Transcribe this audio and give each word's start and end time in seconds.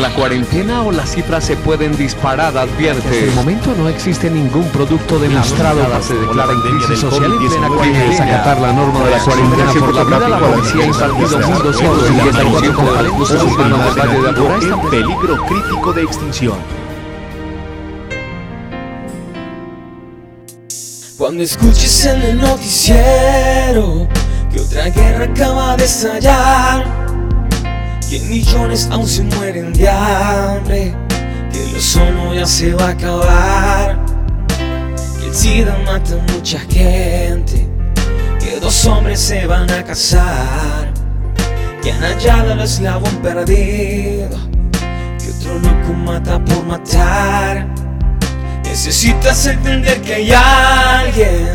la 0.00 0.14
cuarentena 0.14 0.82
o 0.82 0.92
las 0.92 1.12
cifras 1.14 1.44
se 1.44 1.56
pueden 1.56 1.96
disparar, 1.96 2.56
advierte. 2.56 3.18
En 3.18 3.28
el 3.30 3.34
momento 3.34 3.74
no 3.76 3.88
existe 3.88 4.30
ningún 4.30 4.64
producto 4.68 5.18
demostrado 5.18 5.82
Nada 5.82 6.00
se 6.02 6.14
declara 6.14 6.52
en 6.52 6.60
crisis 6.60 7.00
social 7.00 7.34
y 7.34 7.48
plena 7.48 7.68
cuarentena. 7.68 8.16
que 8.16 8.22
acatar 8.22 8.60
la 8.60 8.72
norma 8.72 9.04
de 9.04 9.10
la 9.10 9.18
cuarentena 9.18 9.72
por 9.72 9.94
la 9.94 10.04
vida, 10.04 10.28
la 10.28 10.38
policía 10.38 10.82
ha 10.82 10.86
impartido 10.86 11.40
1.254 11.40 12.74
con 12.74 13.04
recursos 13.04 13.42
humanos 13.42 13.94
del 13.94 14.08
Valle 14.08 14.22
de 14.22 14.28
Aburrá. 14.28 14.82
en 14.82 14.90
peligro 14.90 15.46
crítico 15.46 15.92
de 15.92 16.02
extinción. 16.02 16.56
Cuando 21.16 21.42
escuches 21.42 22.06
en 22.06 22.22
el 22.22 22.38
noticiero 22.40 24.08
que 24.52 24.60
otra 24.60 24.88
guerra 24.90 25.24
acaba 25.24 25.76
de 25.76 25.84
estallar, 25.84 27.07
que 28.08 28.20
millones 28.20 28.88
aún 28.90 29.06
se 29.06 29.22
mueren 29.22 29.72
de 29.74 29.86
hambre, 29.88 30.94
que 31.52 31.62
el 31.62 31.76
ozono 31.76 32.32
ya 32.34 32.46
se 32.46 32.72
va 32.72 32.86
a 32.86 32.90
acabar, 32.90 33.98
que 35.20 35.26
el 35.26 35.34
SIDA 35.34 35.76
mata 35.84 36.14
a 36.14 36.32
mucha 36.32 36.58
gente, 36.60 37.68
que 38.40 38.58
dos 38.60 38.86
hombres 38.86 39.20
se 39.20 39.46
van 39.46 39.70
a 39.70 39.84
casar, 39.84 40.90
que 41.82 41.92
han 41.92 42.00
hallado 42.00 42.52
el 42.52 42.60
eslabón 42.60 43.14
perdido, 43.16 44.38
que 44.72 45.30
otro 45.38 45.58
loco 45.58 45.92
mata 45.92 46.42
por 46.42 46.64
matar. 46.64 47.68
Necesitas 48.64 49.46
entender 49.46 50.00
que 50.00 50.14
hay 50.14 50.32
alguien 50.32 51.48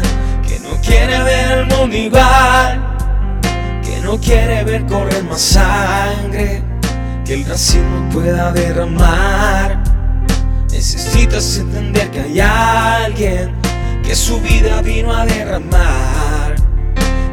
que 0.48 0.60
no 0.60 0.80
quiere 0.82 1.24
ver 1.24 1.60
el 1.60 1.66
mundo 1.66 1.96
igual, 1.96 2.93
no 4.14 4.20
quiere 4.20 4.64
ver 4.64 4.86
correr 4.86 5.24
más 5.24 5.42
sangre, 5.42 6.62
que 7.26 7.34
el 7.34 7.46
racismo 7.46 8.10
pueda 8.12 8.52
derramar. 8.52 9.84
Necesitas 10.72 11.58
entender 11.58 12.12
que 12.12 12.20
hay 12.20 12.40
alguien 12.40 13.56
que 14.04 14.16
su 14.16 14.40
vida 14.40 14.84
vino 14.84 15.12
a 15.12 15.26
derramar, 15.26 16.54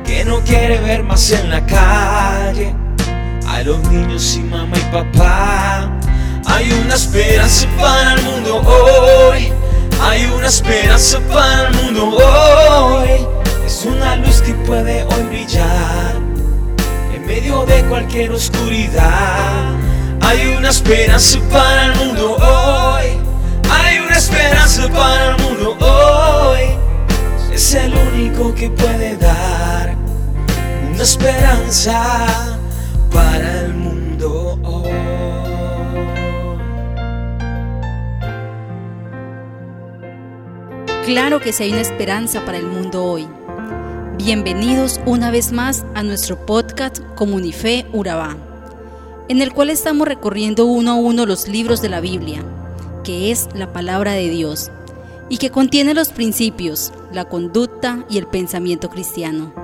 que 0.07 0.25
no 0.25 0.41
quiere 0.41 0.81
ver 0.81 1.03
más 1.03 1.31
en 1.33 1.51
la 1.51 1.67
calle 1.67 2.75
a 3.47 3.63
los 3.63 3.79
niños 3.91 4.23
sin 4.23 4.49
mamá 4.49 4.79
y 4.79 4.91
papá. 4.91 5.93
Hay 6.47 6.73
una 6.83 6.95
esperanza 6.95 7.67
para 7.79 8.15
el 8.15 8.23
mundo 8.23 8.57
hoy. 8.57 9.53
Hay 10.01 10.25
una 10.35 10.47
esperanza 10.47 11.21
para 11.31 11.50
de 18.11 18.27
cualquier 18.27 18.33
oscuridad. 18.33 19.75
Hay 20.23 20.55
una 20.57 20.71
esperanza 20.71 21.39
para 21.51 21.87
el 21.87 21.97
mundo 21.97 22.37
hoy. 22.37 23.07
Hay 23.71 23.99
una 23.99 24.17
esperanza 24.17 24.89
para 24.89 25.37
el 25.37 25.43
mundo 25.43 25.77
hoy. 25.81 26.61
Es 27.53 27.75
el 27.75 27.95
único 27.95 28.55
que 28.55 28.71
puede 28.71 29.17
dar 29.17 29.97
una 30.93 31.03
esperanza 31.03 32.59
para 33.13 33.61
el 33.61 33.75
mundo 33.75 34.59
hoy. 34.65 34.91
Claro 41.05 41.41
que 41.41 41.53
sí 41.53 41.65
hay 41.65 41.73
una 41.73 41.81
esperanza 41.81 42.45
para 42.45 42.59
el 42.59 42.67
mundo 42.67 43.05
hoy. 43.05 43.40
Bienvenidos 44.23 45.01
una 45.07 45.31
vez 45.31 45.51
más 45.51 45.87
a 45.95 46.03
nuestro 46.03 46.45
podcast 46.45 46.99
Comunife 47.15 47.87
Urabá, 47.95 48.37
en 49.31 49.41
el 49.41 49.51
cual 49.55 49.71
estamos 49.71 50.07
recorriendo 50.07 50.67
uno 50.67 50.91
a 50.91 50.95
uno 50.97 51.25
los 51.25 51.49
libros 51.49 51.81
de 51.81 51.89
la 51.89 52.01
Biblia, 52.01 52.45
que 53.03 53.31
es 53.31 53.49
la 53.55 53.73
palabra 53.73 54.13
de 54.13 54.29
Dios, 54.29 54.71
y 55.31 55.39
que 55.39 55.49
contiene 55.49 55.95
los 55.95 56.11
principios, 56.11 56.93
la 57.15 57.25
conducta 57.25 58.05
y 58.11 58.19
el 58.19 58.27
pensamiento 58.27 58.91
cristiano. 58.91 59.55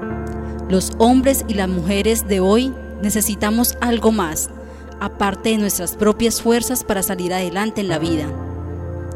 Los 0.70 0.92
hombres 0.97 1.44
y 1.47 1.52
las 1.52 1.69
mujeres 1.69 2.26
de 2.26 2.41
hoy 2.41 2.72
necesitamos 3.02 3.76
algo 3.82 4.10
más, 4.10 4.48
aparte 5.00 5.50
de 5.50 5.58
nuestras 5.58 5.97
propias 5.97 6.41
fuerzas 6.41 6.82
para 6.82 7.02
salir 7.02 7.34
adelante 7.34 7.82
en 7.82 7.88
la 7.88 7.98
vida. 7.98 8.26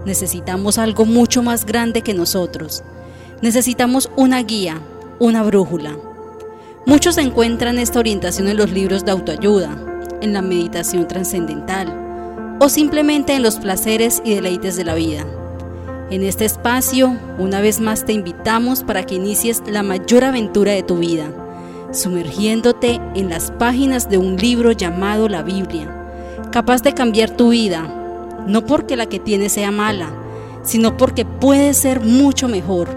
Necesitamos 0.04 0.76
algo 0.76 1.06
mucho 1.06 1.42
más 1.42 1.65
grande 1.65 2.03
que 2.03 2.12
nosotros. 2.12 2.84
Necesitamos 3.41 4.10
una 4.16 4.42
guía, 4.42 4.82
una 5.20 5.42
brújula. 5.42 5.97
Muchos 6.86 7.19
encuentran 7.19 7.78
esta 7.78 8.00
orientación 8.00 8.48
en 8.48 8.56
los 8.56 8.72
libros 8.72 9.04
de 9.04 9.12
autoayuda, 9.12 9.76
en 10.20 10.32
la 10.32 10.42
meditación 10.42 11.06
trascendental 11.06 12.56
o 12.58 12.69
simplemente 12.69 13.34
en 13.34 13.42
los 13.42 13.59
placeres 13.59 14.20
y 14.25 14.34
deleites 14.34 14.76
de 14.76 14.84
la 14.84 14.94
vida. 14.94 15.25
En 16.10 16.25
este 16.25 16.47
espacio, 16.47 17.16
una 17.38 17.60
vez 17.60 17.80
más 17.80 18.04
te 18.04 18.12
invitamos 18.12 18.82
para 18.82 19.04
que 19.04 19.14
inicies 19.14 19.62
la 19.66 19.82
mayor 19.82 20.25
aventura 20.25 20.72
de 20.72 20.82
tu 20.82 20.97
vida, 20.97 21.26
sumergiéndote 21.92 23.00
en 23.14 23.28
las 23.28 23.53
páginas 23.53 24.10
de 24.10 24.19
un 24.19 24.36
libro 24.36 24.72
llamado 24.72 25.28
la 25.28 25.42
Biblia, 25.42 25.86
capaz 26.50 26.82
de 26.82 26.94
cambiar 26.94 27.30
tu 27.30 27.50
vida 27.50 27.94
no 28.47 28.64
porque 28.64 28.97
la 28.97 29.06
que 29.06 29.19
tienes 29.19 29.53
sea 29.53 29.70
mala, 29.70 30.10
sino 30.62 30.97
porque 30.97 31.25
puede 31.25 31.75
ser 31.75 32.00
mucho 32.00 32.48
mejor, 32.48 32.88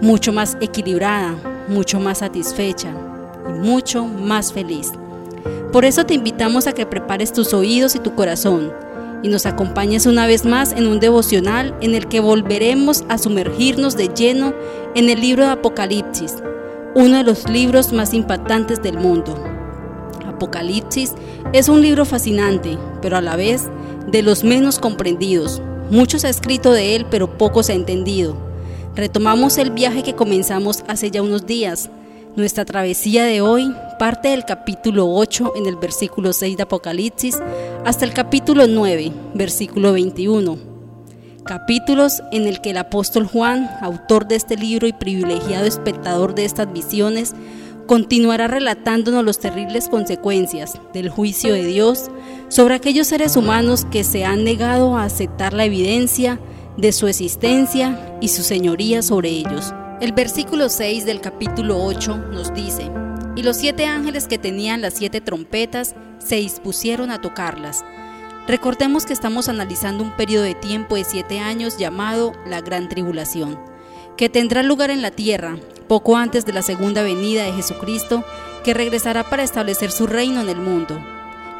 mucho 0.00 0.32
más 0.32 0.56
equilibrada, 0.60 1.36
mucho 1.68 2.00
más 2.00 2.18
satisfecha 2.18 2.92
y 3.48 3.52
mucho 3.52 4.04
más 4.04 4.52
feliz. 4.52 4.92
Por 5.72 5.84
eso 5.84 6.04
te 6.06 6.14
invitamos 6.14 6.66
a 6.66 6.72
que 6.72 6.86
prepares 6.86 7.32
tus 7.32 7.52
oídos 7.52 7.94
y 7.94 7.98
tu 7.98 8.14
corazón 8.14 8.72
y 9.22 9.28
nos 9.28 9.46
acompañes 9.46 10.06
una 10.06 10.26
vez 10.26 10.44
más 10.44 10.72
en 10.72 10.86
un 10.86 11.00
devocional 11.00 11.74
en 11.80 11.94
el 11.94 12.06
que 12.08 12.20
volveremos 12.20 13.04
a 13.08 13.18
sumergirnos 13.18 13.96
de 13.96 14.08
lleno 14.08 14.54
en 14.94 15.10
el 15.10 15.20
libro 15.20 15.44
de 15.44 15.50
Apocalipsis, 15.50 16.36
uno 16.94 17.18
de 17.18 17.24
los 17.24 17.48
libros 17.48 17.92
más 17.92 18.14
impactantes 18.14 18.82
del 18.82 18.98
mundo. 18.98 19.36
Apocalipsis 20.26 21.14
es 21.52 21.68
un 21.68 21.82
libro 21.82 22.04
fascinante, 22.04 22.78
pero 23.02 23.16
a 23.16 23.20
la 23.20 23.36
vez 23.36 23.68
de 24.06 24.22
los 24.22 24.44
menos 24.44 24.78
comprendidos. 24.78 25.60
Mucho 25.90 26.18
se 26.18 26.28
ha 26.28 26.30
escrito 26.30 26.72
de 26.72 26.94
él, 26.94 27.06
pero 27.10 27.36
poco 27.36 27.62
se 27.62 27.72
ha 27.72 27.76
entendido. 27.76 28.47
Retomamos 28.98 29.58
el 29.58 29.70
viaje 29.70 30.02
que 30.02 30.16
comenzamos 30.16 30.82
hace 30.88 31.12
ya 31.12 31.22
unos 31.22 31.46
días. 31.46 31.88
Nuestra 32.34 32.64
travesía 32.64 33.22
de 33.26 33.40
hoy 33.40 33.72
parte 33.96 34.30
del 34.30 34.44
capítulo 34.44 35.14
8 35.14 35.52
en 35.54 35.66
el 35.66 35.76
versículo 35.76 36.32
6 36.32 36.56
de 36.56 36.64
Apocalipsis 36.64 37.38
hasta 37.84 38.04
el 38.04 38.12
capítulo 38.12 38.66
9, 38.66 39.12
versículo 39.34 39.92
21. 39.92 40.58
Capítulos 41.44 42.24
en 42.32 42.48
el 42.48 42.60
que 42.60 42.70
el 42.70 42.76
apóstol 42.78 43.28
Juan, 43.28 43.70
autor 43.82 44.26
de 44.26 44.34
este 44.34 44.56
libro 44.56 44.88
y 44.88 44.92
privilegiado 44.92 45.64
espectador 45.64 46.34
de 46.34 46.44
estas 46.44 46.72
visiones, 46.72 47.36
continuará 47.86 48.48
relatándonos 48.48 49.24
las 49.24 49.38
terribles 49.38 49.88
consecuencias 49.88 50.76
del 50.92 51.08
juicio 51.08 51.54
de 51.54 51.64
Dios 51.64 52.10
sobre 52.48 52.74
aquellos 52.74 53.06
seres 53.06 53.36
humanos 53.36 53.84
que 53.92 54.02
se 54.02 54.24
han 54.24 54.42
negado 54.42 54.96
a 54.96 55.04
aceptar 55.04 55.52
la 55.52 55.66
evidencia 55.66 56.40
de 56.78 56.92
su 56.92 57.08
existencia 57.08 58.16
y 58.20 58.28
su 58.28 58.44
señoría 58.44 59.02
sobre 59.02 59.30
ellos. 59.30 59.74
El 60.00 60.12
versículo 60.12 60.68
6 60.68 61.04
del 61.04 61.20
capítulo 61.20 61.84
8 61.84 62.16
nos 62.30 62.54
dice, 62.54 62.88
y 63.34 63.42
los 63.42 63.56
siete 63.56 63.84
ángeles 63.84 64.28
que 64.28 64.38
tenían 64.38 64.80
las 64.80 64.94
siete 64.94 65.20
trompetas 65.20 65.96
se 66.18 66.36
dispusieron 66.36 67.10
a 67.10 67.20
tocarlas. 67.20 67.84
Recordemos 68.46 69.06
que 69.06 69.12
estamos 69.12 69.48
analizando 69.48 70.04
un 70.04 70.16
periodo 70.16 70.44
de 70.44 70.54
tiempo 70.54 70.94
de 70.94 71.02
siete 71.02 71.40
años 71.40 71.78
llamado 71.78 72.32
la 72.46 72.60
Gran 72.60 72.88
Tribulación, 72.88 73.58
que 74.16 74.28
tendrá 74.28 74.62
lugar 74.62 74.90
en 74.90 75.02
la 75.02 75.10
tierra 75.10 75.58
poco 75.88 76.16
antes 76.16 76.46
de 76.46 76.52
la 76.52 76.62
segunda 76.62 77.02
venida 77.02 77.42
de 77.42 77.54
Jesucristo, 77.54 78.24
que 78.62 78.72
regresará 78.72 79.28
para 79.28 79.42
establecer 79.42 79.90
su 79.90 80.06
reino 80.06 80.40
en 80.40 80.48
el 80.48 80.60
mundo. 80.60 80.96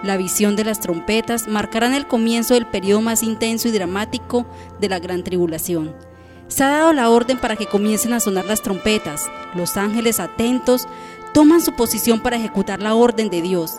La 0.02 0.16
visión 0.16 0.54
de 0.54 0.64
las 0.64 0.78
trompetas 0.78 1.48
marcarán 1.48 1.92
el 1.92 2.06
comienzo 2.06 2.54
del 2.54 2.66
periodo 2.66 3.00
más 3.00 3.22
intenso 3.22 3.66
y 3.66 3.72
dramático 3.72 4.46
de 4.80 4.88
la 4.88 5.00
gran 5.00 5.24
tribulación. 5.24 5.94
Se 6.46 6.62
ha 6.62 6.68
dado 6.68 6.92
la 6.92 7.10
orden 7.10 7.38
para 7.38 7.56
que 7.56 7.66
comiencen 7.66 8.12
a 8.12 8.20
sonar 8.20 8.46
las 8.46 8.62
trompetas. 8.62 9.28
Los 9.54 9.76
ángeles 9.76 10.20
atentos 10.20 10.86
toman 11.34 11.60
su 11.60 11.72
posición 11.72 12.20
para 12.20 12.36
ejecutar 12.36 12.80
la 12.80 12.94
orden 12.94 13.28
de 13.28 13.42
Dios, 13.42 13.72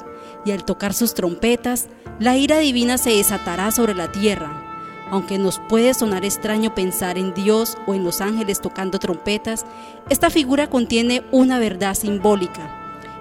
y 0.45 0.51
al 0.51 0.65
tocar 0.65 0.93
sus 0.93 1.13
trompetas, 1.13 1.87
la 2.19 2.37
ira 2.37 2.59
divina 2.59 2.97
se 2.97 3.11
desatará 3.11 3.71
sobre 3.71 3.95
la 3.95 4.11
tierra. 4.11 4.65
Aunque 5.11 5.39
nos 5.39 5.59
puede 5.69 5.93
sonar 5.93 6.23
extraño 6.23 6.75
pensar 6.75 7.17
en 7.17 7.33
Dios 7.33 7.77
o 7.87 7.95
en 7.95 8.03
los 8.03 8.21
ángeles 8.21 8.61
tocando 8.61 8.99
trompetas, 8.99 9.65
esta 10.09 10.29
figura 10.29 10.69
contiene 10.69 11.23
una 11.31 11.59
verdad 11.59 11.95
simbólica. 11.95 12.75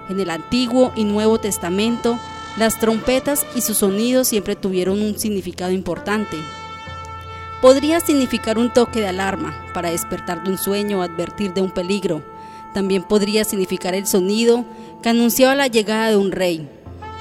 En 0.09 0.19
el 0.19 0.29
Antiguo 0.29 0.91
y 0.95 1.05
Nuevo 1.05 1.39
Testamento, 1.39 2.19
las 2.57 2.79
trompetas 2.79 3.45
y 3.55 3.61
sus 3.61 3.77
sonidos 3.77 4.27
siempre 4.27 4.55
tuvieron 4.55 5.01
un 5.01 5.17
significado 5.17 5.71
importante. 5.71 6.37
Podría 7.61 7.99
significar 7.99 8.57
un 8.57 8.71
toque 8.71 9.01
de 9.01 9.07
alarma 9.07 9.53
para 9.73 9.91
despertar 9.91 10.43
de 10.43 10.51
un 10.51 10.57
sueño 10.57 10.99
o 10.99 11.01
advertir 11.01 11.53
de 11.53 11.61
un 11.61 11.71
peligro. 11.71 12.23
También 12.73 13.03
podría 13.03 13.43
significar 13.43 13.95
el 13.95 14.07
sonido 14.07 14.65
que 15.01 15.09
anunciaba 15.09 15.55
la 15.55 15.67
llegada 15.67 16.09
de 16.09 16.17
un 16.17 16.31
rey. 16.31 16.69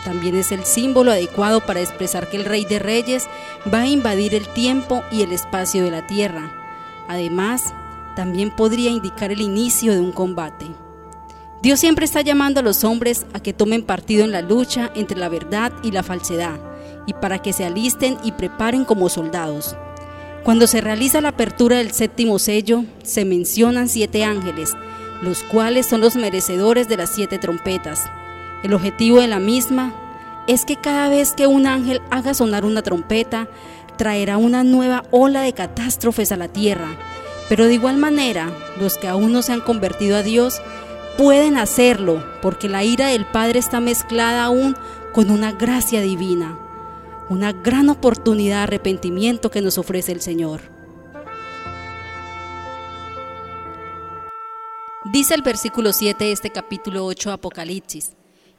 También 0.04 0.36
es 0.36 0.52
el 0.52 0.64
símbolo 0.64 1.10
adecuado 1.10 1.60
para 1.60 1.80
expresar 1.80 2.30
que 2.30 2.36
el 2.36 2.44
Rey 2.44 2.64
de 2.64 2.78
Reyes 2.78 3.26
va 3.72 3.80
a 3.80 3.88
invadir 3.88 4.34
el 4.34 4.46
tiempo 4.48 5.02
y 5.10 5.22
el 5.22 5.32
espacio 5.32 5.82
de 5.82 5.90
la 5.90 6.06
tierra. 6.06 6.52
Además, 7.08 7.74
también 8.14 8.50
podría 8.50 8.90
indicar 8.90 9.32
el 9.32 9.40
inicio 9.40 9.92
de 9.92 10.00
un 10.00 10.12
combate. 10.12 10.66
Dios 11.60 11.80
siempre 11.80 12.04
está 12.04 12.20
llamando 12.20 12.60
a 12.60 12.62
los 12.62 12.84
hombres 12.84 13.26
a 13.32 13.40
que 13.40 13.52
tomen 13.52 13.82
partido 13.82 14.24
en 14.24 14.30
la 14.30 14.42
lucha 14.42 14.92
entre 14.94 15.18
la 15.18 15.28
verdad 15.28 15.72
y 15.82 15.90
la 15.90 16.04
falsedad, 16.04 16.60
y 17.06 17.14
para 17.14 17.40
que 17.40 17.52
se 17.52 17.64
alisten 17.64 18.16
y 18.22 18.32
preparen 18.32 18.84
como 18.84 19.08
soldados. 19.08 19.76
Cuando 20.44 20.68
se 20.68 20.80
realiza 20.80 21.20
la 21.20 21.30
apertura 21.30 21.78
del 21.78 21.90
séptimo 21.90 22.38
sello, 22.38 22.84
se 23.02 23.24
mencionan 23.24 23.88
siete 23.88 24.22
ángeles, 24.24 24.76
los 25.20 25.42
cuales 25.42 25.86
son 25.86 26.00
los 26.00 26.14
merecedores 26.14 26.88
de 26.88 26.96
las 26.96 27.10
siete 27.10 27.38
trompetas. 27.38 28.08
El 28.62 28.72
objetivo 28.72 29.20
de 29.20 29.26
la 29.26 29.40
misma 29.40 29.92
es 30.46 30.64
que 30.64 30.76
cada 30.76 31.08
vez 31.08 31.32
que 31.32 31.48
un 31.48 31.66
ángel 31.66 32.00
haga 32.10 32.34
sonar 32.34 32.64
una 32.64 32.82
trompeta, 32.82 33.48
traerá 33.96 34.36
una 34.36 34.62
nueva 34.62 35.04
ola 35.10 35.42
de 35.42 35.52
catástrofes 35.52 36.30
a 36.30 36.36
la 36.36 36.48
tierra. 36.48 36.96
Pero 37.48 37.64
de 37.64 37.74
igual 37.74 37.96
manera, 37.96 38.50
los 38.80 38.96
que 38.96 39.08
aún 39.08 39.32
no 39.32 39.42
se 39.42 39.52
han 39.52 39.60
convertido 39.60 40.16
a 40.16 40.22
Dios 40.22 40.62
pueden 41.18 41.58
hacerlo, 41.58 42.24
porque 42.40 42.70
la 42.70 42.82
ira 42.84 43.08
del 43.08 43.26
Padre 43.26 43.58
está 43.58 43.80
mezclada 43.80 44.44
aún 44.44 44.74
con 45.12 45.30
una 45.30 45.52
gracia 45.52 46.00
divina 46.00 46.58
una 47.28 47.52
gran 47.52 47.90
oportunidad 47.90 48.56
de 48.56 48.62
arrepentimiento 48.62 49.50
que 49.50 49.60
nos 49.60 49.76
ofrece 49.78 50.12
el 50.12 50.20
Señor. 50.20 50.60
Dice 55.12 55.34
el 55.34 55.42
versículo 55.42 55.92
7 55.92 56.24
de 56.24 56.32
este 56.32 56.50
capítulo 56.50 57.04
8 57.04 57.30
de 57.30 57.34
Apocalipsis, 57.34 58.12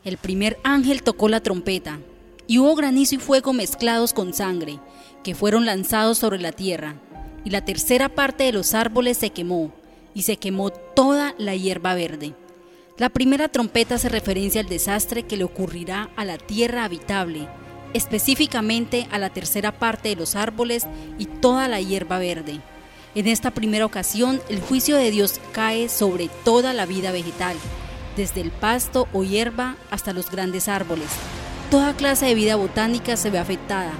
el 0.03 0.17
primer 0.17 0.57
ángel 0.63 1.03
tocó 1.03 1.29
la 1.29 1.41
trompeta, 1.41 1.99
y 2.47 2.57
hubo 2.57 2.75
granizo 2.75 3.15
y 3.15 3.19
fuego 3.19 3.53
mezclados 3.53 4.13
con 4.13 4.33
sangre, 4.33 4.79
que 5.23 5.35
fueron 5.35 5.65
lanzados 5.65 6.17
sobre 6.17 6.39
la 6.39 6.51
tierra, 6.51 6.95
y 7.43 7.51
la 7.51 7.63
tercera 7.63 8.09
parte 8.09 8.45
de 8.45 8.53
los 8.53 8.73
árboles 8.73 9.17
se 9.17 9.29
quemó, 9.29 9.71
y 10.15 10.23
se 10.23 10.37
quemó 10.37 10.71
toda 10.71 11.35
la 11.37 11.55
hierba 11.55 11.93
verde. 11.93 12.33
La 12.99 13.07
primera 13.07 13.47
trompeta 13.47 13.95
hace 13.95 14.09
referencia 14.09 14.59
al 14.59 14.67
desastre 14.67 15.23
que 15.23 15.37
le 15.37 15.45
ocurrirá 15.45 16.09
a 16.17 16.25
la 16.25 16.37
tierra 16.37 16.83
habitable, 16.83 17.47
específicamente 17.93 19.07
a 19.09 19.17
la 19.19 19.29
tercera 19.29 19.71
parte 19.71 20.09
de 20.09 20.17
los 20.17 20.35
árboles 20.35 20.85
y 21.17 21.25
toda 21.25 21.69
la 21.69 21.79
hierba 21.79 22.19
verde. 22.19 22.59
En 23.15 23.27
esta 23.27 23.51
primera 23.51 23.85
ocasión, 23.85 24.41
el 24.49 24.59
juicio 24.59 24.97
de 24.97 25.11
Dios 25.11 25.39
cae 25.53 25.87
sobre 25.87 26.29
toda 26.43 26.73
la 26.73 26.85
vida 26.85 27.13
vegetal, 27.13 27.55
desde 28.17 28.41
el 28.41 28.51
pasto 28.51 29.07
o 29.13 29.23
hierba 29.23 29.77
hasta 29.91 30.11
los 30.11 30.29
grandes 30.29 30.67
árboles. 30.67 31.07
Toda 31.71 31.95
clase 31.95 32.25
de 32.25 32.35
vida 32.35 32.57
botánica 32.57 33.15
se 33.15 33.29
ve 33.29 33.39
afectada. 33.39 33.93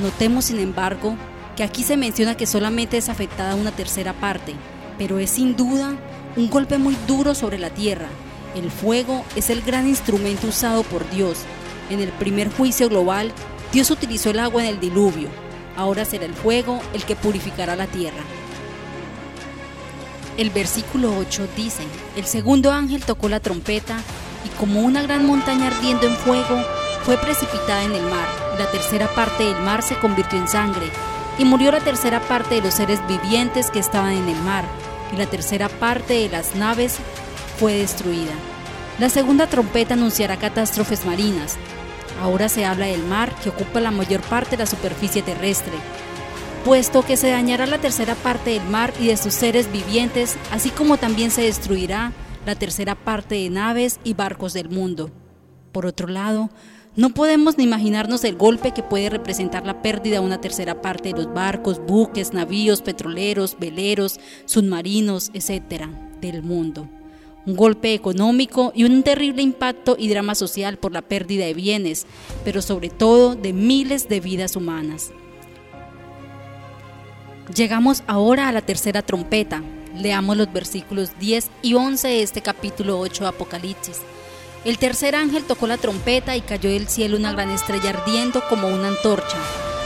Notemos, 0.00 0.44
sin 0.44 0.60
embargo, 0.60 1.16
que 1.56 1.64
aquí 1.64 1.82
se 1.82 1.96
menciona 1.96 2.36
que 2.36 2.46
solamente 2.46 2.98
es 2.98 3.08
afectada 3.08 3.56
una 3.56 3.72
tercera 3.72 4.12
parte, 4.12 4.54
pero 4.96 5.18
es 5.18 5.30
sin 5.30 5.56
duda 5.56 5.96
un 6.36 6.48
golpe 6.50 6.78
muy 6.78 6.96
duro 7.08 7.34
sobre 7.34 7.58
la 7.58 7.70
tierra. 7.70 8.06
El 8.54 8.70
fuego 8.70 9.24
es 9.36 9.50
el 9.50 9.62
gran 9.62 9.88
instrumento 9.88 10.46
usado 10.48 10.82
por 10.84 11.08
Dios 11.10 11.38
en 11.90 12.00
el 12.00 12.08
primer 12.10 12.50
juicio 12.50 12.88
global, 12.88 13.32
Dios 13.72 13.90
utilizó 13.90 14.30
el 14.30 14.38
agua 14.38 14.62
en 14.62 14.68
el 14.70 14.80
diluvio. 14.80 15.28
Ahora 15.76 16.04
será 16.04 16.24
el 16.24 16.34
fuego 16.34 16.80
el 16.92 17.04
que 17.04 17.16
purificará 17.16 17.76
la 17.76 17.86
tierra. 17.86 18.22
El 20.36 20.50
versículo 20.50 21.16
8 21.16 21.48
dice, 21.56 21.82
el 22.16 22.24
segundo 22.24 22.72
ángel 22.72 23.04
tocó 23.04 23.28
la 23.28 23.40
trompeta 23.40 23.98
y 24.44 24.48
como 24.58 24.80
una 24.80 25.02
gran 25.02 25.26
montaña 25.26 25.68
ardiendo 25.68 26.06
en 26.06 26.16
fuego, 26.16 26.62
fue 27.04 27.16
precipitada 27.18 27.84
en 27.84 27.92
el 27.92 28.02
mar. 28.02 28.26
La 28.58 28.70
tercera 28.70 29.12
parte 29.14 29.44
del 29.44 29.60
mar 29.60 29.82
se 29.82 29.96
convirtió 29.96 30.38
en 30.38 30.48
sangre 30.48 30.86
y 31.38 31.44
murió 31.44 31.70
la 31.70 31.80
tercera 31.80 32.20
parte 32.20 32.56
de 32.56 32.62
los 32.62 32.74
seres 32.74 33.00
vivientes 33.06 33.70
que 33.70 33.78
estaban 33.78 34.12
en 34.12 34.28
el 34.28 34.40
mar 34.42 34.64
y 35.12 35.16
la 35.16 35.26
tercera 35.26 35.68
parte 35.68 36.14
de 36.14 36.28
las 36.28 36.54
naves 36.54 36.96
fue 37.58 37.74
destruida. 37.74 38.32
La 38.98 39.08
segunda 39.08 39.48
trompeta 39.48 39.94
anunciará 39.94 40.36
catástrofes 40.36 41.04
marinas. 41.04 41.56
Ahora 42.22 42.48
se 42.48 42.64
habla 42.64 42.86
del 42.86 43.02
mar 43.02 43.34
que 43.42 43.48
ocupa 43.48 43.80
la 43.80 43.90
mayor 43.90 44.20
parte 44.22 44.52
de 44.52 44.58
la 44.58 44.66
superficie 44.66 45.22
terrestre, 45.22 45.72
puesto 46.64 47.02
que 47.02 47.16
se 47.16 47.30
dañará 47.30 47.66
la 47.66 47.78
tercera 47.78 48.14
parte 48.14 48.50
del 48.50 48.64
mar 48.68 48.92
y 49.00 49.08
de 49.08 49.16
sus 49.16 49.34
seres 49.34 49.70
vivientes, 49.72 50.36
así 50.52 50.70
como 50.70 50.96
también 50.96 51.32
se 51.32 51.42
destruirá 51.42 52.12
la 52.46 52.54
tercera 52.54 52.94
parte 52.94 53.34
de 53.34 53.50
naves 53.50 53.98
y 54.04 54.14
barcos 54.14 54.52
del 54.52 54.68
mundo. 54.68 55.10
Por 55.72 55.86
otro 55.86 56.06
lado, 56.06 56.50
no 56.94 57.10
podemos 57.10 57.58
ni 57.58 57.64
imaginarnos 57.64 58.22
el 58.22 58.36
golpe 58.36 58.70
que 58.70 58.84
puede 58.84 59.10
representar 59.10 59.66
la 59.66 59.82
pérdida 59.82 60.20
de 60.20 60.24
una 60.26 60.40
tercera 60.40 60.80
parte 60.80 61.08
de 61.08 61.16
los 61.16 61.34
barcos, 61.34 61.80
buques, 61.84 62.32
navíos, 62.32 62.80
petroleros, 62.80 63.56
veleros, 63.58 64.20
submarinos, 64.44 65.32
etc. 65.34 65.88
del 66.20 66.44
mundo 66.44 66.88
un 67.46 67.56
golpe 67.56 67.94
económico 67.94 68.72
y 68.74 68.84
un 68.84 69.02
terrible 69.02 69.42
impacto 69.42 69.96
y 69.98 70.08
drama 70.08 70.34
social 70.34 70.78
por 70.78 70.92
la 70.92 71.02
pérdida 71.02 71.44
de 71.44 71.54
bienes, 71.54 72.06
pero 72.44 72.62
sobre 72.62 72.88
todo 72.88 73.34
de 73.34 73.52
miles 73.52 74.08
de 74.08 74.20
vidas 74.20 74.56
humanas. 74.56 75.12
Llegamos 77.54 78.02
ahora 78.06 78.48
a 78.48 78.52
la 78.52 78.62
tercera 78.62 79.02
trompeta. 79.02 79.62
Leamos 79.94 80.36
los 80.36 80.52
versículos 80.52 81.10
10 81.20 81.50
y 81.62 81.74
11 81.74 82.08
de 82.08 82.22
este 82.22 82.40
capítulo 82.40 82.98
8 82.98 83.24
de 83.24 83.28
Apocalipsis. 83.28 84.00
El 84.64 84.78
tercer 84.78 85.14
ángel 85.14 85.44
tocó 85.44 85.66
la 85.66 85.76
trompeta 85.76 86.36
y 86.36 86.40
cayó 86.40 86.70
del 86.70 86.88
cielo 86.88 87.18
una 87.18 87.32
gran 87.32 87.50
estrella 87.50 87.90
ardiendo 87.90 88.42
como 88.48 88.68
una 88.68 88.88
antorcha, 88.88 89.36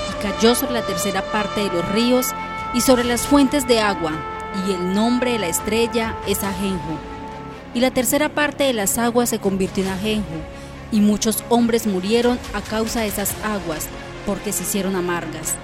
y 0.09 0.23
cayó 0.23 0.55
sobre 0.55 0.75
la 0.75 0.87
tercera 0.87 1.21
parte 1.33 1.65
de 1.65 1.73
los 1.73 1.87
ríos 1.91 2.29
y 2.75 2.81
sobre 2.81 3.03
las 3.03 3.23
fuentes 3.23 3.67
de 3.67 3.81
agua, 3.81 4.13
y 4.67 4.73
el 4.73 4.95
nombre 4.95 5.33
de 5.33 5.41
la 5.41 5.49
estrella 5.49 6.17
es 6.29 6.45
Ajenjo 6.45 7.08
y 7.79 7.81
la 7.81 7.93
tercera 7.93 8.29
parte 8.29 8.65
de 8.65 8.73
las 8.73 8.99
aguas 8.99 9.29
se 9.29 9.39
convirtió 9.39 9.85
en 9.85 9.91
ajenjo, 9.91 10.35
y 10.91 11.01
muchos 11.01 11.45
hombres 11.49 11.87
murieron 11.87 12.37
a 12.53 12.61
causa 12.61 13.03
de 13.03 13.07
esas 13.07 13.33
aguas, 13.45 13.87
porque 14.27 14.51
se 14.51 14.65
hicieron 14.65 14.97
amargas. 14.97 15.55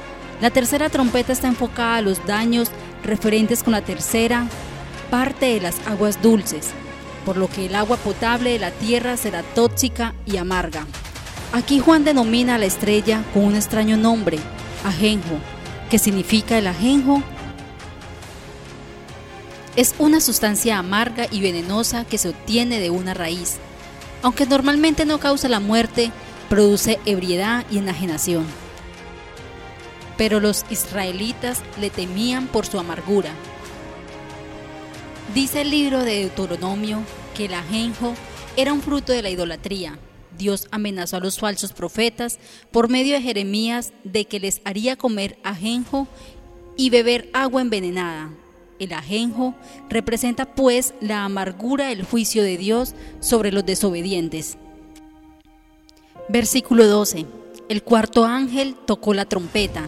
La 0.40 0.50
tercera 0.50 0.88
trompeta 0.90 1.32
está 1.32 1.48
enfocada 1.48 1.96
a 1.96 2.02
los 2.02 2.24
daños 2.24 2.70
referentes 3.02 3.64
con 3.64 3.72
la 3.72 3.82
tercera 3.82 4.46
parte 5.10 5.46
de 5.46 5.60
las 5.60 5.84
aguas 5.88 6.22
dulces, 6.22 6.68
por 7.26 7.36
lo 7.36 7.48
que 7.48 7.66
el 7.66 7.74
agua 7.74 7.96
potable 7.96 8.52
de 8.52 8.60
la 8.60 8.70
tierra 8.70 9.16
será 9.16 9.42
tóxica 9.42 10.14
y 10.24 10.36
amarga. 10.36 10.86
Aquí 11.52 11.80
Juan 11.80 12.04
denomina 12.04 12.54
a 12.54 12.58
la 12.58 12.66
estrella 12.66 13.24
con 13.34 13.42
un 13.42 13.56
extraño 13.56 13.96
nombre, 13.96 14.38
ajenjo, 14.84 15.40
que 15.90 15.98
significa 15.98 16.58
el 16.58 16.68
ajenjo 16.68 17.24
es 19.76 19.94
una 19.98 20.20
sustancia 20.20 20.78
amarga 20.78 21.26
y 21.30 21.40
venenosa 21.40 22.04
que 22.04 22.18
se 22.18 22.28
obtiene 22.28 22.78
de 22.78 22.90
una 22.90 23.12
raíz. 23.14 23.56
Aunque 24.22 24.46
normalmente 24.46 25.04
no 25.04 25.18
causa 25.18 25.48
la 25.48 25.60
muerte, 25.60 26.12
produce 26.48 27.00
ebriedad 27.04 27.64
y 27.70 27.78
enajenación. 27.78 28.46
Pero 30.16 30.38
los 30.38 30.64
israelitas 30.70 31.60
le 31.80 31.90
temían 31.90 32.46
por 32.46 32.66
su 32.66 32.78
amargura. 32.78 33.30
Dice 35.34 35.62
el 35.62 35.70
libro 35.70 36.04
de 36.04 36.20
Deuteronomio 36.20 37.02
que 37.36 37.46
el 37.46 37.54
ajenjo 37.54 38.14
era 38.56 38.72
un 38.72 38.80
fruto 38.80 39.12
de 39.12 39.22
la 39.22 39.30
idolatría. 39.30 39.98
Dios 40.38 40.68
amenazó 40.70 41.16
a 41.16 41.20
los 41.20 41.38
falsos 41.38 41.72
profetas 41.72 42.38
por 42.70 42.88
medio 42.88 43.14
de 43.14 43.22
Jeremías 43.22 43.92
de 44.04 44.26
que 44.26 44.38
les 44.38 44.60
haría 44.64 44.96
comer 44.96 45.36
ajenjo 45.42 46.06
y 46.76 46.90
beber 46.90 47.28
agua 47.32 47.62
envenenada. 47.62 48.30
El 48.78 48.92
ajenjo 48.92 49.54
representa 49.88 50.46
pues 50.46 50.94
la 51.00 51.24
amargura 51.24 51.88
del 51.88 52.04
juicio 52.04 52.42
de 52.42 52.56
Dios 52.56 52.94
sobre 53.20 53.52
los 53.52 53.64
desobedientes. 53.64 54.58
Versículo 56.28 56.86
12. 56.86 57.26
El 57.68 57.82
cuarto 57.82 58.24
ángel 58.24 58.74
tocó 58.86 59.14
la 59.14 59.24
trompeta 59.24 59.86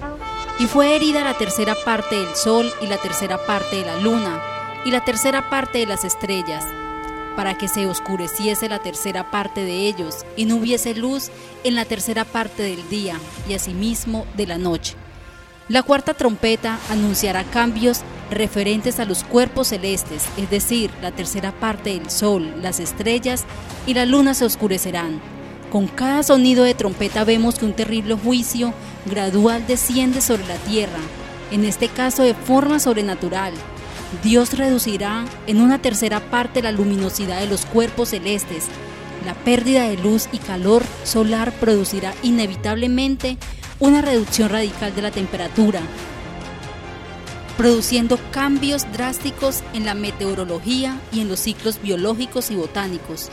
y 0.58 0.66
fue 0.66 0.94
herida 0.94 1.24
la 1.24 1.36
tercera 1.36 1.74
parte 1.84 2.16
del 2.16 2.34
sol 2.34 2.70
y 2.80 2.86
la 2.86 2.96
tercera 2.98 3.44
parte 3.44 3.76
de 3.76 3.86
la 3.86 4.00
luna 4.00 4.42
y 4.84 4.90
la 4.90 5.04
tercera 5.04 5.50
parte 5.50 5.78
de 5.78 5.86
las 5.86 6.04
estrellas, 6.04 6.64
para 7.34 7.58
que 7.58 7.68
se 7.68 7.86
oscureciese 7.86 8.68
la 8.68 8.78
tercera 8.78 9.30
parte 9.30 9.62
de 9.64 9.88
ellos 9.88 10.24
y 10.36 10.44
no 10.44 10.56
hubiese 10.56 10.94
luz 10.94 11.30
en 11.64 11.74
la 11.74 11.84
tercera 11.84 12.24
parte 12.24 12.62
del 12.62 12.88
día 12.88 13.18
y 13.48 13.54
asimismo 13.54 14.26
de 14.36 14.46
la 14.46 14.58
noche. 14.58 14.94
La 15.68 15.82
cuarta 15.82 16.14
trompeta 16.14 16.78
anunciará 16.88 17.42
cambios 17.44 18.02
referentes 18.30 18.98
a 19.00 19.04
los 19.04 19.24
cuerpos 19.24 19.68
celestes, 19.68 20.24
es 20.36 20.50
decir, 20.50 20.90
la 21.02 21.12
tercera 21.12 21.52
parte 21.52 21.90
del 21.90 22.10
sol, 22.10 22.54
las 22.62 22.80
estrellas 22.80 23.44
y 23.86 23.94
la 23.94 24.06
luna 24.06 24.34
se 24.34 24.44
oscurecerán. 24.44 25.20
Con 25.70 25.86
cada 25.88 26.22
sonido 26.22 26.64
de 26.64 26.74
trompeta 26.74 27.24
vemos 27.24 27.58
que 27.58 27.64
un 27.64 27.74
terrible 27.74 28.14
juicio 28.14 28.72
gradual 29.04 29.66
desciende 29.66 30.20
sobre 30.20 30.46
la 30.46 30.56
tierra, 30.56 30.98
en 31.50 31.64
este 31.64 31.88
caso 31.88 32.22
de 32.22 32.34
forma 32.34 32.78
sobrenatural. 32.78 33.52
Dios 34.22 34.56
reducirá 34.56 35.24
en 35.46 35.60
una 35.60 35.80
tercera 35.80 36.20
parte 36.20 36.62
la 36.62 36.72
luminosidad 36.72 37.40
de 37.40 37.48
los 37.48 37.66
cuerpos 37.66 38.10
celestes, 38.10 38.66
la 39.24 39.34
pérdida 39.34 39.88
de 39.88 39.96
luz 39.96 40.28
y 40.30 40.38
calor 40.38 40.84
solar 41.02 41.52
producirá 41.52 42.14
inevitablemente 42.22 43.36
una 43.80 44.00
reducción 44.00 44.50
radical 44.50 44.94
de 44.94 45.02
la 45.02 45.10
temperatura, 45.10 45.80
produciendo 47.56 48.18
cambios 48.30 48.90
drásticos 48.92 49.62
en 49.72 49.86
la 49.86 49.94
meteorología 49.94 51.00
y 51.12 51.20
en 51.20 51.28
los 51.28 51.40
ciclos 51.40 51.80
biológicos 51.80 52.50
y 52.50 52.56
botánicos. 52.56 53.30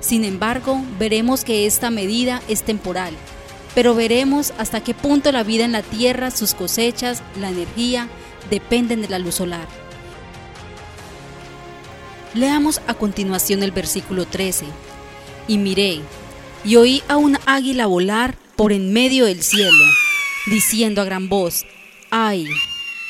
Sin 0.00 0.24
embargo, 0.24 0.82
veremos 0.98 1.44
que 1.44 1.66
esta 1.66 1.90
medida 1.90 2.42
es 2.48 2.62
temporal, 2.62 3.14
pero 3.74 3.94
veremos 3.94 4.52
hasta 4.58 4.82
qué 4.82 4.94
punto 4.94 5.30
la 5.30 5.44
vida 5.44 5.64
en 5.64 5.72
la 5.72 5.82
Tierra, 5.82 6.30
sus 6.30 6.54
cosechas, 6.54 7.22
la 7.38 7.50
energía, 7.50 8.08
dependen 8.50 9.02
de 9.02 9.08
la 9.08 9.18
luz 9.18 9.36
solar. 9.36 9.68
Leamos 12.34 12.80
a 12.86 12.94
continuación 12.94 13.62
el 13.62 13.72
versículo 13.72 14.24
13 14.24 14.66
y 15.48 15.58
miré, 15.58 16.00
y 16.64 16.76
oí 16.76 17.02
a 17.08 17.16
un 17.16 17.38
águila 17.46 17.86
volar 17.86 18.36
por 18.56 18.72
en 18.72 18.92
medio 18.92 19.26
del 19.26 19.42
cielo, 19.42 19.84
diciendo 20.46 21.02
a 21.02 21.04
gran 21.04 21.28
voz, 21.28 21.64
ay, 22.10 22.46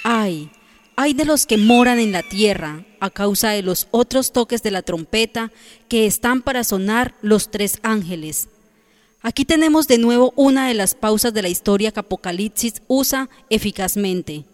ay, 0.05 0.51
ay 0.97 1.15
de 1.15 1.25
los 1.25 1.47
que 1.47 1.57
moran 1.57 1.99
en 1.99 2.13
la 2.13 2.23
tierra, 2.23 2.85
a 3.01 3.11
causa 3.11 3.51
de 3.51 3.63
los 3.63 3.89
otros 3.91 4.33
toques 4.33 4.63
de 4.63 4.71
la 4.71 4.83
trompeta 4.83 5.51
que 5.89 6.07
están 6.07 6.43
para 6.43 6.65
sonar 6.65 7.15
los 7.23 7.51
tres 7.51 7.79
ángeles. 7.83 8.49
Aquí 9.23 9.45
tenemos 9.45 9.87
de 9.87 9.99
nuevo 9.99 10.33
una 10.37 10.69
de 10.69 10.75
las 10.75 10.95
pausas 10.95 11.35
de 11.35 11.43
la 11.43 11.49
historia 11.49 11.93
que 11.93 12.01
Apocalipsis 12.01 12.83
usa 12.89 13.29
eficazmente. 13.51 14.45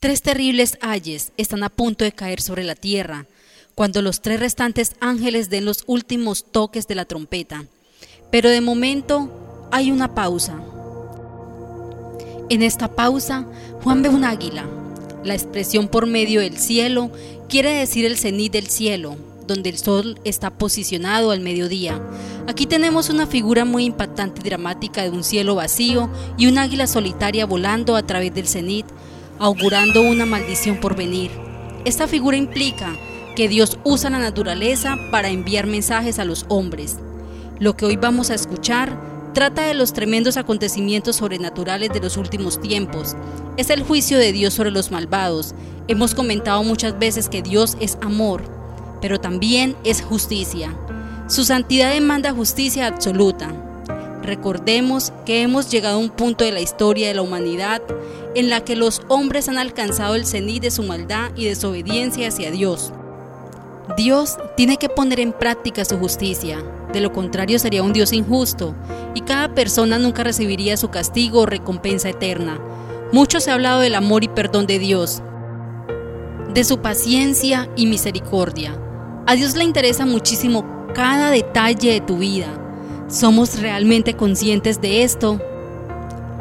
Tres 0.00 0.22
terribles 0.22 0.78
ayes 0.80 1.30
están 1.36 1.62
a 1.62 1.68
punto 1.68 2.04
de 2.04 2.10
caer 2.10 2.40
sobre 2.40 2.64
la 2.64 2.74
tierra, 2.74 3.26
cuando 3.76 4.02
los 4.02 4.20
tres 4.20 4.40
restantes 4.40 4.96
ángeles 5.00 5.48
den 5.48 5.64
los 5.64 5.84
últimos 5.86 6.50
toques 6.50 6.88
de 6.88 6.96
la 6.96 7.04
trompeta. 7.04 7.66
Pero 8.30 8.48
de 8.48 8.60
momento 8.60 9.68
hay 9.70 9.92
una 9.92 10.14
pausa. 10.14 10.60
En 12.52 12.62
esta 12.62 12.94
pausa, 12.94 13.46
Juan 13.82 14.02
ve 14.02 14.10
un 14.10 14.24
águila. 14.24 14.66
La 15.24 15.32
expresión 15.32 15.88
por 15.88 16.04
medio 16.04 16.42
del 16.42 16.58
cielo 16.58 17.10
quiere 17.48 17.70
decir 17.70 18.04
el 18.04 18.18
cenit 18.18 18.52
del 18.52 18.66
cielo, 18.66 19.16
donde 19.46 19.70
el 19.70 19.78
sol 19.78 20.20
está 20.24 20.50
posicionado 20.50 21.30
al 21.30 21.40
mediodía. 21.40 21.98
Aquí 22.46 22.66
tenemos 22.66 23.08
una 23.08 23.26
figura 23.26 23.64
muy 23.64 23.86
impactante 23.86 24.42
y 24.42 24.44
dramática 24.44 25.02
de 25.02 25.08
un 25.08 25.24
cielo 25.24 25.54
vacío 25.54 26.10
y 26.36 26.46
un 26.46 26.58
águila 26.58 26.86
solitaria 26.86 27.46
volando 27.46 27.96
a 27.96 28.02
través 28.02 28.34
del 28.34 28.46
cenit, 28.46 28.84
augurando 29.38 30.02
una 30.02 30.26
maldición 30.26 30.78
por 30.78 30.94
venir. 30.94 31.30
Esta 31.86 32.06
figura 32.06 32.36
implica 32.36 32.94
que 33.34 33.48
Dios 33.48 33.78
usa 33.82 34.10
la 34.10 34.18
naturaleza 34.18 34.98
para 35.10 35.30
enviar 35.30 35.66
mensajes 35.66 36.18
a 36.18 36.26
los 36.26 36.44
hombres. 36.48 36.98
Lo 37.58 37.78
que 37.78 37.86
hoy 37.86 37.96
vamos 37.96 38.28
a 38.28 38.34
escuchar 38.34 39.11
trata 39.32 39.66
de 39.66 39.74
los 39.74 39.92
tremendos 39.92 40.36
acontecimientos 40.36 41.16
sobrenaturales 41.16 41.90
de 41.92 42.00
los 42.00 42.16
últimos 42.16 42.60
tiempos. 42.60 43.16
Es 43.56 43.70
el 43.70 43.82
juicio 43.82 44.18
de 44.18 44.32
Dios 44.32 44.54
sobre 44.54 44.70
los 44.70 44.90
malvados. 44.90 45.54
Hemos 45.88 46.14
comentado 46.14 46.62
muchas 46.62 46.98
veces 46.98 47.28
que 47.28 47.42
Dios 47.42 47.76
es 47.80 47.98
amor, 48.00 48.42
pero 49.00 49.20
también 49.20 49.76
es 49.84 50.02
justicia. 50.02 50.76
Su 51.28 51.44
santidad 51.44 51.92
demanda 51.92 52.32
justicia 52.32 52.86
absoluta. 52.86 53.50
Recordemos 54.22 55.12
que 55.26 55.42
hemos 55.42 55.70
llegado 55.70 55.96
a 55.96 56.00
un 56.00 56.10
punto 56.10 56.44
de 56.44 56.52
la 56.52 56.60
historia 56.60 57.08
de 57.08 57.14
la 57.14 57.22
humanidad 57.22 57.82
en 58.34 58.50
la 58.50 58.64
que 58.64 58.76
los 58.76 59.02
hombres 59.08 59.48
han 59.48 59.58
alcanzado 59.58 60.14
el 60.14 60.26
cenit 60.26 60.62
de 60.62 60.70
su 60.70 60.82
maldad 60.84 61.32
y 61.34 61.46
desobediencia 61.46 62.28
hacia 62.28 62.50
Dios. 62.50 62.92
Dios 63.96 64.38
tiene 64.56 64.76
que 64.76 64.88
poner 64.88 65.18
en 65.18 65.32
práctica 65.32 65.84
su 65.84 65.98
justicia, 65.98 66.58
de 66.92 67.00
lo 67.00 67.12
contrario 67.12 67.58
sería 67.58 67.82
un 67.82 67.92
Dios 67.92 68.12
injusto, 68.12 68.74
y 69.14 69.22
cada 69.22 69.54
persona 69.54 69.98
nunca 69.98 70.22
recibiría 70.22 70.76
su 70.76 70.88
castigo 70.88 71.40
o 71.40 71.46
recompensa 71.46 72.08
eterna. 72.08 72.60
Mucho 73.12 73.40
se 73.40 73.50
ha 73.50 73.54
hablado 73.54 73.80
del 73.80 73.96
amor 73.96 74.22
y 74.22 74.28
perdón 74.28 74.66
de 74.66 74.78
Dios, 74.78 75.20
de 76.54 76.64
su 76.64 76.78
paciencia 76.78 77.68
y 77.76 77.86
misericordia. 77.86 78.78
A 79.26 79.34
Dios 79.34 79.56
le 79.56 79.64
interesa 79.64 80.06
muchísimo 80.06 80.86
cada 80.94 81.30
detalle 81.30 81.92
de 81.92 82.00
tu 82.00 82.18
vida. 82.18 82.46
¿Somos 83.08 83.60
realmente 83.60 84.14
conscientes 84.14 84.80
de 84.80 85.02
esto? 85.02 85.40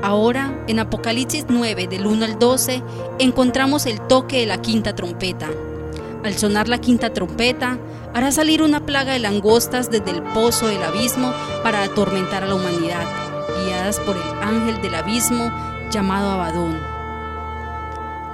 Ahora, 0.03 0.63
en 0.67 0.79
Apocalipsis 0.79 1.45
9, 1.49 1.87
del 1.87 2.05
1 2.07 2.25
al 2.25 2.39
12, 2.39 2.83
encontramos 3.19 3.85
el 3.85 3.99
toque 4.01 4.39
de 4.39 4.45
la 4.45 4.61
quinta 4.61 4.95
trompeta. 4.95 5.49
Al 6.23 6.37
sonar 6.37 6.67
la 6.67 6.79
quinta 6.79 7.13
trompeta, 7.13 7.79
hará 8.13 8.31
salir 8.31 8.61
una 8.61 8.85
plaga 8.85 9.13
de 9.13 9.19
langostas 9.19 9.89
desde 9.89 10.11
el 10.11 10.21
pozo 10.21 10.67
del 10.67 10.83
abismo 10.83 11.33
para 11.63 11.83
atormentar 11.83 12.43
a 12.43 12.47
la 12.47 12.55
humanidad, 12.55 13.05
guiadas 13.63 13.99
por 13.99 14.15
el 14.15 14.23
ángel 14.41 14.81
del 14.81 14.95
abismo 14.95 15.51
llamado 15.91 16.29
Abadón. 16.29 16.79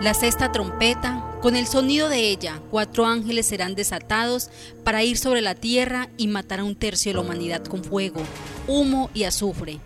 La 0.01 0.13
sexta 0.13 0.51
trompeta, 0.51 1.23
con 1.41 1.55
el 1.55 1.65
sonido 1.65 2.09
de 2.09 2.29
ella, 2.29 2.59
cuatro 2.69 3.05
ángeles 3.05 3.45
serán 3.45 3.73
desatados 3.73 4.49
para 4.83 5.03
ir 5.03 5.17
sobre 5.17 5.41
la 5.41 5.55
tierra 5.55 6.09
y 6.17 6.27
matar 6.27 6.59
a 6.59 6.65
un 6.65 6.75
tercio 6.75 7.11
de 7.11 7.15
la 7.15 7.21
humanidad 7.21 7.63
con 7.63 7.83
fuego, 7.83 8.21
humo 8.67 9.09
y 9.13 9.23
azufre 9.23 9.79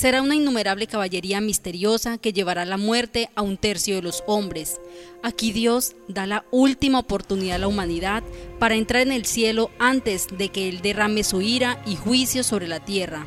será 0.00 0.22
una 0.22 0.34
innumerable 0.34 0.86
caballería 0.86 1.42
misteriosa 1.42 2.16
que 2.16 2.32
llevará 2.32 2.64
la 2.64 2.78
muerte 2.78 3.28
a 3.34 3.42
un 3.42 3.58
tercio 3.58 3.96
de 3.96 4.00
los 4.00 4.24
hombres. 4.26 4.80
Aquí 5.22 5.52
Dios 5.52 5.94
da 6.08 6.26
la 6.26 6.46
última 6.50 7.00
oportunidad 7.00 7.56
a 7.56 7.58
la 7.58 7.68
humanidad 7.68 8.22
para 8.58 8.76
entrar 8.76 9.02
en 9.02 9.12
el 9.12 9.26
cielo 9.26 9.70
antes 9.78 10.28
de 10.38 10.48
que 10.48 10.70
Él 10.70 10.80
derrame 10.80 11.22
su 11.22 11.42
ira 11.42 11.82
y 11.84 11.96
juicio 11.96 12.44
sobre 12.44 12.66
la 12.66 12.80
tierra. 12.80 13.26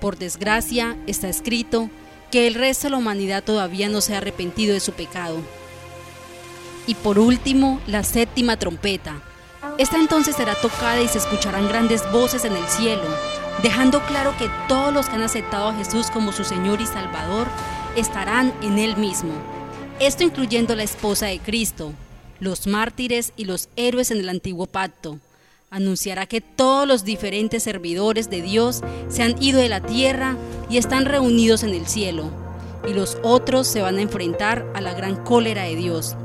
Por 0.00 0.16
desgracia, 0.16 0.96
está 1.08 1.28
escrito 1.28 1.90
que 2.30 2.46
el 2.46 2.54
resto 2.54 2.86
de 2.86 2.92
la 2.92 2.98
humanidad 2.98 3.42
todavía 3.42 3.88
no 3.88 4.00
se 4.00 4.14
ha 4.14 4.18
arrepentido 4.18 4.74
de 4.74 4.80
su 4.80 4.92
pecado. 4.92 5.38
Y 6.86 6.94
por 6.94 7.18
último, 7.18 7.80
la 7.88 8.04
séptima 8.04 8.56
trompeta. 8.56 9.24
Esta 9.76 9.98
entonces 9.98 10.36
será 10.36 10.54
tocada 10.54 11.02
y 11.02 11.08
se 11.08 11.18
escucharán 11.18 11.66
grandes 11.66 12.08
voces 12.12 12.44
en 12.44 12.52
el 12.52 12.68
cielo 12.68 13.02
dejando 13.62 14.00
claro 14.06 14.34
que 14.38 14.50
todos 14.68 14.92
los 14.92 15.08
que 15.08 15.16
han 15.16 15.22
aceptado 15.22 15.68
a 15.68 15.74
Jesús 15.74 16.10
como 16.10 16.32
su 16.32 16.44
Señor 16.44 16.80
y 16.80 16.86
Salvador 16.86 17.46
estarán 17.96 18.52
en 18.62 18.78
Él 18.78 18.96
mismo. 18.96 19.32
Esto 19.98 20.24
incluyendo 20.24 20.74
la 20.74 20.82
esposa 20.82 21.26
de 21.26 21.38
Cristo, 21.38 21.92
los 22.38 22.66
mártires 22.66 23.32
y 23.36 23.46
los 23.46 23.68
héroes 23.76 24.10
en 24.10 24.18
el 24.18 24.28
antiguo 24.28 24.66
pacto. 24.66 25.18
Anunciará 25.70 26.26
que 26.26 26.40
todos 26.40 26.86
los 26.86 27.04
diferentes 27.04 27.62
servidores 27.62 28.30
de 28.30 28.42
Dios 28.42 28.82
se 29.08 29.22
han 29.22 29.42
ido 29.42 29.60
de 29.60 29.68
la 29.68 29.80
tierra 29.80 30.36
y 30.68 30.76
están 30.76 31.06
reunidos 31.06 31.62
en 31.62 31.70
el 31.70 31.86
cielo, 31.86 32.30
y 32.86 32.92
los 32.92 33.18
otros 33.22 33.66
se 33.66 33.82
van 33.82 33.98
a 33.98 34.02
enfrentar 34.02 34.66
a 34.74 34.80
la 34.80 34.94
gran 34.94 35.16
cólera 35.16 35.62
de 35.62 35.76
Dios. 35.76 36.16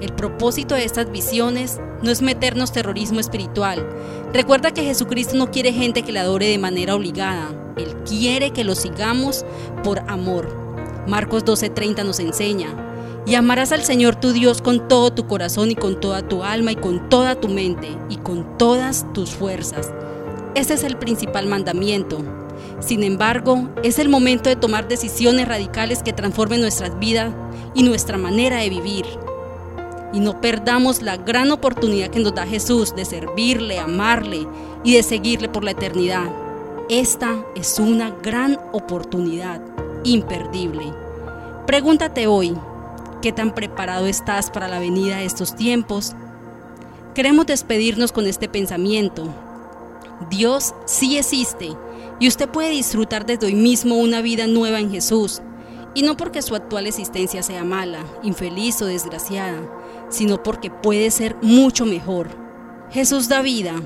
El 0.00 0.14
propósito 0.14 0.74
de 0.74 0.84
estas 0.84 1.12
visiones 1.12 1.78
no 2.02 2.10
es 2.10 2.22
meternos 2.22 2.72
terrorismo 2.72 3.20
espiritual. 3.20 3.86
Recuerda 4.32 4.70
que 4.70 4.82
Jesucristo 4.82 5.36
no 5.36 5.50
quiere 5.50 5.74
gente 5.74 6.02
que 6.02 6.12
le 6.12 6.20
adore 6.20 6.46
de 6.46 6.56
manera 6.56 6.94
obligada. 6.94 7.50
Él 7.76 7.94
quiere 8.08 8.50
que 8.50 8.64
lo 8.64 8.74
sigamos 8.74 9.44
por 9.84 10.00
amor. 10.10 10.48
Marcos 11.06 11.44
12:30 11.44 12.04
nos 12.04 12.18
enseña, 12.18 12.68
y 13.26 13.34
amarás 13.34 13.72
al 13.72 13.82
Señor 13.82 14.16
tu 14.16 14.32
Dios 14.32 14.62
con 14.62 14.88
todo 14.88 15.12
tu 15.12 15.26
corazón 15.26 15.70
y 15.70 15.74
con 15.74 16.00
toda 16.00 16.26
tu 16.26 16.42
alma 16.44 16.72
y 16.72 16.76
con 16.76 17.10
toda 17.10 17.38
tu 17.38 17.48
mente 17.48 17.88
y 18.08 18.16
con 18.16 18.56
todas 18.56 19.06
tus 19.12 19.30
fuerzas. 19.30 19.92
Ese 20.54 20.74
es 20.74 20.82
el 20.82 20.96
principal 20.96 21.46
mandamiento. 21.46 22.18
Sin 22.80 23.02
embargo, 23.02 23.68
es 23.82 23.98
el 23.98 24.08
momento 24.08 24.48
de 24.48 24.56
tomar 24.56 24.88
decisiones 24.88 25.46
radicales 25.46 26.02
que 26.02 26.14
transformen 26.14 26.60
nuestras 26.60 26.98
vidas 26.98 27.32
y 27.74 27.82
nuestra 27.82 28.16
manera 28.16 28.56
de 28.56 28.70
vivir 28.70 29.04
y 30.12 30.20
no 30.20 30.40
perdamos 30.40 31.02
la 31.02 31.16
gran 31.16 31.50
oportunidad 31.52 32.10
que 32.10 32.20
nos 32.20 32.34
da 32.34 32.46
Jesús 32.46 32.94
de 32.94 33.04
servirle, 33.04 33.78
amarle 33.78 34.46
y 34.84 34.94
de 34.94 35.02
seguirle 35.02 35.48
por 35.48 35.64
la 35.64 35.72
eternidad. 35.72 36.30
Esta 36.88 37.44
es 37.54 37.78
una 37.78 38.10
gran 38.10 38.58
oportunidad 38.72 39.60
imperdible. 40.04 40.92
Pregúntate 41.66 42.26
hoy, 42.26 42.56
¿qué 43.22 43.32
tan 43.32 43.54
preparado 43.54 44.06
estás 44.06 44.50
para 44.50 44.66
la 44.66 44.80
venida 44.80 45.18
de 45.18 45.24
estos 45.24 45.54
tiempos? 45.54 46.14
Queremos 47.14 47.46
despedirnos 47.46 48.12
con 48.12 48.26
este 48.26 48.48
pensamiento. 48.48 49.28
Dios 50.30 50.74
sí 50.86 51.16
existe 51.16 51.70
y 52.18 52.28
usted 52.28 52.48
puede 52.48 52.70
disfrutar 52.70 53.24
desde 53.24 53.46
hoy 53.46 53.54
mismo 53.54 53.96
una 53.96 54.20
vida 54.20 54.46
nueva 54.46 54.80
en 54.80 54.90
Jesús. 54.90 55.40
Y 55.94 56.02
no 56.02 56.16
porque 56.16 56.42
su 56.42 56.54
actual 56.54 56.86
existencia 56.86 57.42
sea 57.42 57.64
mala, 57.64 58.04
infeliz 58.22 58.80
o 58.80 58.86
desgraciada, 58.86 59.60
sino 60.10 60.42
porque 60.42 60.70
puede 60.70 61.10
ser 61.10 61.36
mucho 61.40 61.86
mejor. 61.86 62.28
Jesús 62.90 63.28
da 63.28 63.40
vida 63.40 63.80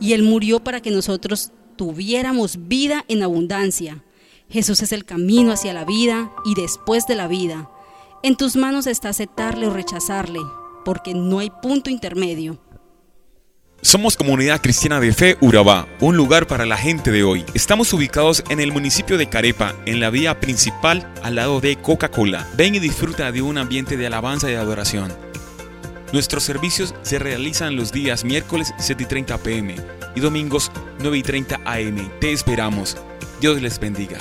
y 0.00 0.12
Él 0.12 0.22
murió 0.22 0.60
para 0.60 0.80
que 0.80 0.90
nosotros 0.90 1.52
tuviéramos 1.76 2.68
vida 2.68 3.04
en 3.08 3.22
abundancia. 3.22 4.04
Jesús 4.50 4.82
es 4.82 4.92
el 4.92 5.04
camino 5.04 5.52
hacia 5.52 5.72
la 5.72 5.84
vida 5.84 6.30
y 6.44 6.54
después 6.54 7.06
de 7.06 7.14
la 7.14 7.28
vida. 7.28 7.70
En 8.22 8.36
tus 8.36 8.56
manos 8.56 8.86
está 8.86 9.08
aceptarle 9.08 9.68
o 9.68 9.72
rechazarle, 9.72 10.40
porque 10.84 11.14
no 11.14 11.38
hay 11.38 11.50
punto 11.62 11.88
intermedio. 11.88 12.60
Somos 13.82 14.18
Comunidad 14.18 14.60
Cristiana 14.60 15.00
de 15.00 15.14
Fe 15.14 15.38
Urabá, 15.40 15.88
un 16.00 16.14
lugar 16.14 16.46
para 16.46 16.66
la 16.66 16.76
gente 16.76 17.10
de 17.10 17.22
hoy. 17.22 17.46
Estamos 17.54 17.94
ubicados 17.94 18.44
en 18.50 18.60
el 18.60 18.72
municipio 18.72 19.16
de 19.16 19.30
Carepa, 19.30 19.74
en 19.86 20.00
la 20.00 20.10
vía 20.10 20.38
principal 20.38 21.10
al 21.22 21.36
lado 21.36 21.62
de 21.62 21.76
Coca-Cola. 21.76 22.46
Ven 22.58 22.74
y 22.74 22.78
disfruta 22.78 23.32
de 23.32 23.40
un 23.40 23.56
ambiente 23.56 23.96
de 23.96 24.06
alabanza 24.06 24.50
y 24.50 24.54
adoración. 24.54 25.29
Nuestros 26.12 26.42
servicios 26.42 26.94
se 27.02 27.18
realizan 27.18 27.76
los 27.76 27.92
días 27.92 28.24
miércoles 28.24 28.74
7 28.78 29.04
y 29.04 29.06
30 29.06 29.38
pm 29.38 29.76
y 30.16 30.20
domingos 30.20 30.72
9 31.00 31.18
y 31.18 31.22
30 31.22 31.60
am. 31.64 32.10
Te 32.20 32.32
esperamos. 32.32 32.96
Dios 33.40 33.62
les 33.62 33.78
bendiga. 33.78 34.18